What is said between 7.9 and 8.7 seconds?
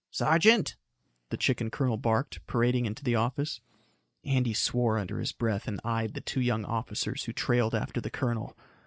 the colonel.